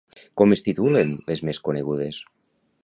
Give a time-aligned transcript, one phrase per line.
[0.41, 2.23] Com es titulen les més conegudes?